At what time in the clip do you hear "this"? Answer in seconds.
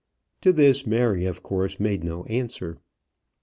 0.51-0.87